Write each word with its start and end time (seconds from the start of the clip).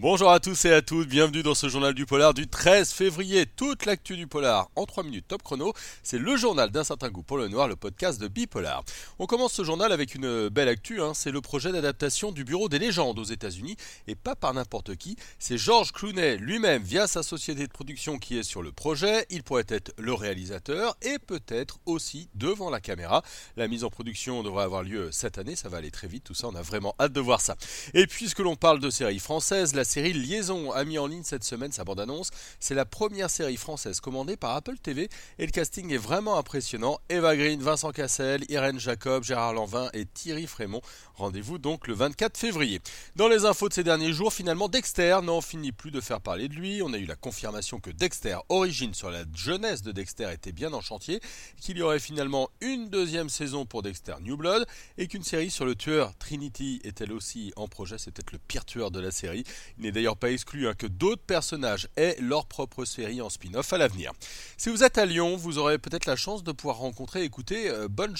Bonjour 0.00 0.30
à 0.30 0.38
tous 0.38 0.64
et 0.64 0.72
à 0.72 0.80
toutes, 0.80 1.08
bienvenue 1.08 1.42
dans 1.42 1.56
ce 1.56 1.68
journal 1.68 1.92
du 1.92 2.06
polar 2.06 2.32
du 2.32 2.46
13 2.46 2.92
février. 2.92 3.46
Toute 3.46 3.84
l'actu 3.84 4.16
du 4.16 4.28
polar 4.28 4.70
en 4.76 4.86
3 4.86 5.02
minutes 5.02 5.26
top 5.26 5.42
chrono, 5.42 5.72
c'est 6.04 6.18
le 6.18 6.36
journal 6.36 6.70
d'un 6.70 6.84
certain 6.84 7.08
goût 7.08 7.24
pour 7.24 7.36
le 7.36 7.48
noir, 7.48 7.66
le 7.66 7.74
podcast 7.74 8.20
de 8.20 8.28
Bipolar. 8.28 8.84
On 9.18 9.26
commence 9.26 9.54
ce 9.54 9.64
journal 9.64 9.90
avec 9.90 10.14
une 10.14 10.50
belle 10.50 10.68
actu, 10.68 11.02
hein. 11.02 11.14
c'est 11.14 11.32
le 11.32 11.40
projet 11.40 11.72
d'adaptation 11.72 12.30
du 12.30 12.44
Bureau 12.44 12.68
des 12.68 12.78
légendes 12.78 13.18
aux 13.18 13.24
États-Unis 13.24 13.76
et 14.06 14.14
pas 14.14 14.36
par 14.36 14.54
n'importe 14.54 14.94
qui, 14.94 15.16
c'est 15.40 15.58
George 15.58 15.90
Clooney 15.90 16.36
lui-même 16.36 16.84
via 16.84 17.08
sa 17.08 17.24
société 17.24 17.66
de 17.66 17.72
production 17.72 18.20
qui 18.20 18.38
est 18.38 18.44
sur 18.44 18.62
le 18.62 18.70
projet. 18.70 19.26
Il 19.30 19.42
pourrait 19.42 19.66
être 19.66 19.92
le 19.98 20.14
réalisateur 20.14 20.96
et 21.02 21.18
peut-être 21.18 21.80
aussi 21.86 22.28
devant 22.36 22.70
la 22.70 22.80
caméra. 22.80 23.24
La 23.56 23.66
mise 23.66 23.82
en 23.82 23.90
production 23.90 24.44
devrait 24.44 24.62
avoir 24.62 24.84
lieu 24.84 25.10
cette 25.10 25.38
année, 25.38 25.56
ça 25.56 25.68
va 25.68 25.78
aller 25.78 25.90
très 25.90 26.06
vite, 26.06 26.22
tout 26.22 26.34
ça, 26.34 26.46
on 26.46 26.54
a 26.54 26.62
vraiment 26.62 26.94
hâte 27.00 27.12
de 27.12 27.20
voir 27.20 27.40
ça. 27.40 27.56
Et 27.94 28.06
puisque 28.06 28.38
l'on 28.38 28.54
parle 28.54 28.78
de 28.78 28.90
séries 28.90 29.18
françaises, 29.18 29.74
la 29.74 29.87
série 29.88 30.12
Liaison 30.12 30.70
a 30.72 30.84
mis 30.84 30.98
en 30.98 31.06
ligne 31.06 31.24
cette 31.24 31.44
semaine 31.44 31.72
sa 31.72 31.82
bande-annonce. 31.82 32.30
C'est 32.60 32.74
la 32.74 32.84
première 32.84 33.30
série 33.30 33.56
française 33.56 34.00
commandée 34.00 34.36
par 34.36 34.54
Apple 34.54 34.76
TV 34.78 35.08
et 35.38 35.46
le 35.46 35.50
casting 35.50 35.92
est 35.92 35.98
vraiment 35.98 36.38
impressionnant. 36.38 37.00
Eva 37.08 37.36
Green, 37.36 37.60
Vincent 37.60 37.90
Cassel, 37.90 38.44
Irène 38.50 38.78
Jacob, 38.78 39.24
Gérard 39.24 39.54
Lanvin 39.54 39.88
et 39.94 40.04
Thierry 40.04 40.46
Frémont. 40.46 40.82
Rendez-vous 41.14 41.58
donc 41.58 41.88
le 41.88 41.94
24 41.94 42.36
février. 42.36 42.80
Dans 43.16 43.28
les 43.28 43.44
infos 43.44 43.68
de 43.68 43.74
ces 43.74 43.82
derniers 43.82 44.12
jours, 44.12 44.32
finalement 44.32 44.68
Dexter 44.68 45.18
n'en 45.22 45.40
finit 45.40 45.72
plus 45.72 45.90
de 45.90 46.00
faire 46.00 46.20
parler 46.20 46.48
de 46.48 46.54
lui. 46.54 46.82
On 46.82 46.92
a 46.92 46.98
eu 46.98 47.06
la 47.06 47.16
confirmation 47.16 47.80
que 47.80 47.90
Dexter 47.90 48.36
Origine 48.50 48.94
sur 48.94 49.10
la 49.10 49.24
jeunesse 49.34 49.82
de 49.82 49.90
Dexter 49.90 50.30
était 50.32 50.52
bien 50.52 50.72
en 50.74 50.82
chantier, 50.82 51.20
qu'il 51.60 51.78
y 51.78 51.82
aurait 51.82 51.98
finalement 51.98 52.50
une 52.60 52.90
deuxième 52.90 53.30
saison 53.30 53.64
pour 53.64 53.82
Dexter 53.82 54.14
New 54.20 54.36
Blood 54.36 54.66
et 54.98 55.08
qu'une 55.08 55.24
série 55.24 55.50
sur 55.50 55.64
le 55.64 55.74
tueur 55.74 56.14
Trinity 56.18 56.80
est 56.84 57.00
elle 57.00 57.12
aussi 57.12 57.52
en 57.56 57.68
projet. 57.68 57.96
C'est 57.98 58.10
peut-être 58.10 58.32
le 58.32 58.38
pire 58.38 58.64
tueur 58.64 58.90
de 58.90 59.00
la 59.00 59.10
série. 59.10 59.44
Il 59.78 59.84
n'est 59.84 59.92
d'ailleurs 59.92 60.16
pas 60.16 60.32
exclu 60.32 60.66
hein, 60.66 60.74
que 60.76 60.88
d'autres 60.88 61.22
personnages 61.22 61.88
aient 61.96 62.16
leur 62.20 62.46
propre 62.46 62.84
série 62.84 63.20
en 63.20 63.30
spin-off 63.30 63.72
à 63.72 63.78
l'avenir. 63.78 64.12
Si 64.56 64.70
vous 64.70 64.82
êtes 64.82 64.98
à 64.98 65.06
Lyon, 65.06 65.36
vous 65.36 65.58
aurez 65.58 65.78
peut-être 65.78 66.06
la 66.06 66.16
chance 66.16 66.42
de 66.42 66.50
pouvoir 66.50 66.78
rencontrer 66.78 67.22
et 67.22 67.24
écouter 67.24 67.70
euh, 67.70 67.86
Bon 67.88 68.12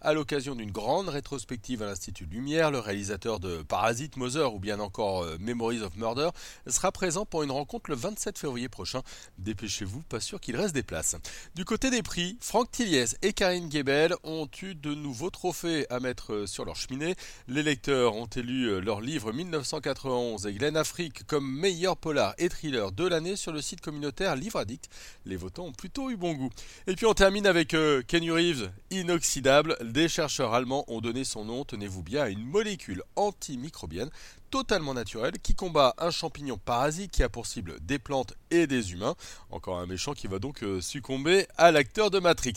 à 0.00 0.12
l'occasion 0.14 0.54
d'une 0.54 0.70
grande 0.70 1.08
rétrospective 1.08 1.82
à 1.82 1.86
l'Institut 1.86 2.24
Lumière. 2.24 2.70
Le 2.70 2.78
réalisateur 2.78 3.40
de 3.40 3.62
Parasite, 3.62 4.16
Mother 4.16 4.54
ou 4.54 4.58
bien 4.58 4.80
encore 4.80 5.22
euh, 5.22 5.36
Memories 5.38 5.82
of 5.82 5.96
Murder 5.96 6.30
sera 6.66 6.92
présent 6.92 7.26
pour 7.26 7.42
une 7.42 7.50
rencontre 7.50 7.90
le 7.90 7.96
27 7.96 8.38
février 8.38 8.68
prochain. 8.68 9.02
Dépêchez-vous, 9.38 10.00
pas 10.02 10.20
sûr 10.20 10.40
qu'il 10.40 10.56
reste 10.56 10.74
des 10.74 10.82
places. 10.82 11.16
Du 11.54 11.66
côté 11.66 11.90
des 11.90 12.02
prix, 12.02 12.38
Franck 12.40 12.70
Tilliez 12.70 13.04
et 13.20 13.34
Karine 13.34 13.70
Gebel 13.70 14.14
ont 14.24 14.48
eu 14.62 14.74
de 14.74 14.94
nouveaux 14.94 15.30
trophées 15.30 15.86
à 15.90 16.00
mettre 16.00 16.32
euh, 16.32 16.46
sur 16.46 16.64
leur 16.64 16.76
cheminée. 16.76 17.16
Les 17.48 17.62
lecteurs 17.62 18.14
ont 18.14 18.26
élu 18.26 18.80
leur 18.80 19.00
livre 19.00 19.32
1991 19.32 20.46
et 20.46 20.52
Afrique 20.74 21.26
comme 21.26 21.50
meilleur 21.50 21.96
polar 21.96 22.34
et 22.38 22.48
thriller 22.48 22.92
de 22.92 23.06
l'année 23.06 23.36
sur 23.36 23.52
le 23.52 23.60
site 23.60 23.80
communautaire 23.80 24.36
Livre 24.36 24.58
Addict. 24.58 24.88
Les 25.24 25.36
votants 25.36 25.66
ont 25.66 25.72
plutôt 25.72 26.10
eu 26.10 26.16
bon 26.16 26.34
goût. 26.34 26.50
Et 26.86 26.94
puis 26.94 27.06
on 27.06 27.14
termine 27.14 27.46
avec 27.46 27.74
euh, 27.74 28.02
Kenny 28.06 28.30
Reeves, 28.30 28.70
inoxydable. 28.90 29.76
Des 29.82 30.08
chercheurs 30.08 30.54
allemands 30.54 30.84
ont 30.88 31.00
donné 31.00 31.24
son 31.24 31.44
nom, 31.44 31.64
tenez-vous 31.64 32.02
bien, 32.02 32.22
à 32.22 32.28
une 32.28 32.44
molécule 32.44 33.02
antimicrobienne 33.16 34.10
totalement 34.50 34.94
naturelle 34.94 35.38
qui 35.42 35.54
combat 35.54 35.94
un 35.98 36.10
champignon 36.10 36.58
parasite 36.58 37.12
qui 37.12 37.22
a 37.22 37.28
pour 37.28 37.46
cible 37.46 37.78
des 37.80 37.98
plantes 37.98 38.34
et 38.50 38.66
des 38.66 38.92
humains. 38.92 39.14
Encore 39.50 39.78
un 39.78 39.86
méchant 39.86 40.12
qui 40.12 40.26
va 40.26 40.38
donc 40.38 40.62
euh, 40.62 40.80
succomber 40.80 41.46
à 41.56 41.70
l'acteur 41.70 42.10
de 42.10 42.18
Matrix. 42.18 42.54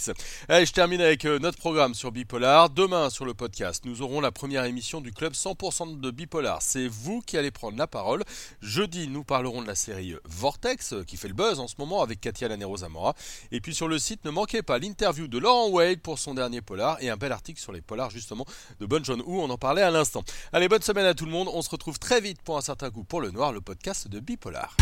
Allez, 0.49 0.65
je 0.65 0.73
termine 0.73 1.01
avec 1.01 1.25
euh, 1.25 1.39
notre 1.39 1.57
programme 1.57 1.93
sur 1.93 2.11
Bipolar. 2.11 2.69
Demain 2.69 3.09
sur 3.09 3.25
le 3.25 3.33
podcast, 3.33 3.85
nous 3.85 4.01
aurons 4.01 4.21
la 4.21 4.31
première 4.31 4.65
émission 4.65 5.01
du 5.01 5.11
club 5.11 5.33
100% 5.33 5.99
de 5.99 6.11
Bipolar. 6.11 6.61
C'est 6.61 6.87
vous 6.87 7.21
qui 7.21 7.37
allez 7.37 7.51
prendre 7.51 7.77
la 7.77 7.87
parole. 7.87 8.23
Jeudi, 8.61 9.07
nous 9.07 9.23
parlerons 9.23 9.61
de 9.61 9.67
la 9.67 9.75
série 9.75 10.15
Vortex 10.25 10.95
qui 11.05 11.17
fait 11.17 11.27
le 11.27 11.33
buzz 11.35 11.59
en 11.59 11.67
ce 11.67 11.75
moment 11.77 12.01
avec 12.01 12.19
Katia 12.21 12.47
Lanero 12.47 12.77
Zamora. 12.77 13.13
Et 13.51 13.61
puis 13.61 13.75
sur 13.75 13.87
le 13.87 13.99
site, 13.99 14.25
ne 14.25 14.31
manquez 14.31 14.63
pas 14.63 14.79
l'interview 14.79 15.27
de 15.27 15.37
Laurent 15.37 15.69
Wade 15.69 15.99
pour 15.99 16.17
son 16.17 16.33
dernier 16.33 16.61
polar 16.61 16.97
et 17.01 17.09
un 17.09 17.17
bel 17.17 17.31
article 17.31 17.59
sur 17.61 17.71
les 17.71 17.81
polars 17.81 18.09
justement 18.09 18.45
de 18.79 18.85
Bon 18.85 19.03
John 19.03 19.21
Woo. 19.21 19.41
On 19.41 19.49
en 19.49 19.57
parlait 19.57 19.83
à 19.83 19.91
l'instant. 19.91 20.23
Allez, 20.51 20.67
bonne 20.67 20.81
semaine 20.81 21.05
à 21.05 21.13
tout 21.13 21.25
le 21.25 21.31
monde. 21.31 21.49
On 21.53 21.61
se 21.61 21.69
retrouve 21.83 21.99
très 21.99 22.21
vite 22.21 22.41
pour 22.41 22.55
un 22.57 22.61
certain 22.61 22.89
goût 22.89 23.03
pour 23.03 23.19
le 23.19 23.29
noir, 23.31 23.51
le 23.51 23.59
podcast 23.59 24.07
de 24.07 24.21
Bipolar. 24.21 24.77